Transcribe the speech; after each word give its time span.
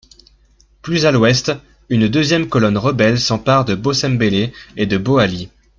Plus 0.81 1.05
à 1.05 1.11
l'ouest, 1.11 1.51
une 1.89 2.07
deuxième 2.07 2.49
colonne 2.49 2.79
rebelle 2.79 3.19
s'empare 3.19 3.65
de 3.65 3.75
Bossembélé 3.75 4.51
et 4.75 4.87
de 4.87 4.97
Boali. 4.97 5.51